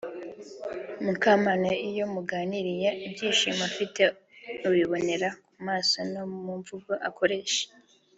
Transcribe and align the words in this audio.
Mukamana 1.03 1.69
iyo 1.89 2.05
muganiriye 2.13 2.89
ibyishimo 3.05 3.61
afite 3.69 4.01
ubibonera 4.67 5.29
ku 5.47 5.57
maso 5.67 5.97
no 6.13 6.23
mu 6.43 6.53
mvugo 6.59 6.93
akoresha 7.09 7.63